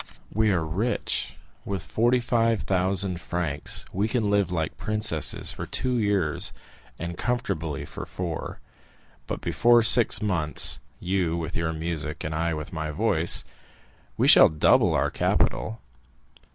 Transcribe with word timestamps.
"We 0.33 0.49
are 0.51 0.65
rich. 0.65 1.35
With 1.63 1.83
forty 1.83 2.19
five 2.19 2.61
thousand 2.61 3.21
francs 3.21 3.85
we 3.93 4.07
can 4.07 4.31
live 4.31 4.51
like 4.51 4.75
princesses 4.75 5.51
for 5.51 5.67
two 5.67 5.99
years, 5.99 6.53
and 6.97 7.19
comfortably 7.19 7.85
for 7.85 8.07
four; 8.07 8.59
but 9.27 9.41
before 9.41 9.83
six 9.83 10.19
months—you 10.19 11.37
with 11.37 11.55
your 11.55 11.71
music, 11.71 12.23
and 12.23 12.33
I 12.33 12.55
with 12.55 12.73
my 12.73 12.89
voice—we 12.89 14.27
shall 14.27 14.49
double 14.49 14.95
our 14.95 15.11
capital. 15.11 15.79